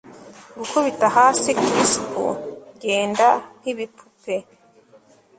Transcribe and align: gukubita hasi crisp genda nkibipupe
gukubita 0.57 1.05
hasi 1.17 1.49
crisp 1.63 2.05
genda 2.81 3.29
nkibipupe 3.59 4.35